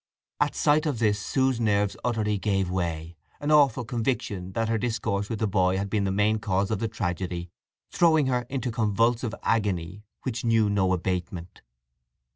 _At 0.47 0.55
sight 0.55 0.87
of 0.87 0.97
this 0.97 1.19
Sue's 1.19 1.59
nerves 1.59 1.95
utterly 2.03 2.39
gave 2.39 2.71
way, 2.71 3.15
an 3.39 3.51
awful 3.51 3.85
conviction 3.85 4.53
that 4.53 4.67
her 4.67 4.79
discourse 4.79 5.29
with 5.29 5.37
the 5.37 5.47
boy 5.47 5.77
had 5.77 5.91
been 5.91 6.05
the 6.05 6.11
main 6.11 6.39
cause 6.39 6.71
of 6.71 6.79
the 6.79 6.87
tragedy, 6.87 7.51
throwing 7.91 8.25
her 8.25 8.47
into 8.49 8.69
a 8.69 8.71
convulsive 8.71 9.35
agony 9.43 10.01
which 10.23 10.43
knew 10.43 10.71
no 10.71 10.91
abatement. 10.93 11.61